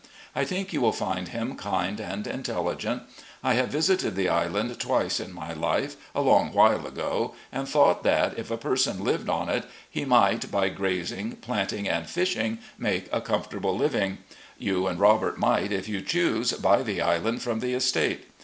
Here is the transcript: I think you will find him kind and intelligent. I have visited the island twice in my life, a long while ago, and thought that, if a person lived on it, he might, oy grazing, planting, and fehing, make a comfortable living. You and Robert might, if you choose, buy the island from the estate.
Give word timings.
I 0.35 0.45
think 0.45 0.73
you 0.73 0.81
will 0.81 0.91
find 0.93 1.27
him 1.27 1.55
kind 1.55 1.99
and 1.99 2.25
intelligent. 2.25 3.03
I 3.43 3.53
have 3.53 3.67
visited 3.69 4.15
the 4.15 4.29
island 4.29 4.79
twice 4.79 5.19
in 5.19 5.31
my 5.31 5.53
life, 5.53 5.95
a 6.15 6.21
long 6.21 6.51
while 6.53 6.87
ago, 6.87 7.35
and 7.51 7.69
thought 7.69 8.01
that, 8.01 8.35
if 8.35 8.49
a 8.49 8.57
person 8.57 9.03
lived 9.03 9.29
on 9.29 9.47
it, 9.47 9.65
he 9.87 10.03
might, 10.03 10.51
oy 10.55 10.71
grazing, 10.71 11.33
planting, 11.35 11.87
and 11.87 12.07
fehing, 12.07 12.57
make 12.79 13.09
a 13.13 13.21
comfortable 13.21 13.77
living. 13.77 14.17
You 14.57 14.87
and 14.87 14.99
Robert 14.99 15.37
might, 15.37 15.71
if 15.71 15.87
you 15.87 16.01
choose, 16.01 16.51
buy 16.53 16.81
the 16.81 16.99
island 16.99 17.43
from 17.43 17.59
the 17.59 17.75
estate. 17.75 18.25